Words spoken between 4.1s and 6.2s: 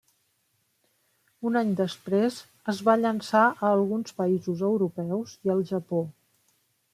països europeus i al Japó.